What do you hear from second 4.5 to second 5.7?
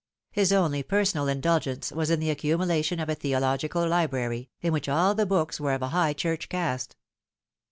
in which all the books